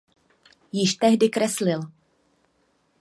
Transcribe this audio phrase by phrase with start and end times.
[0.71, 1.79] Již tehdy kreslil.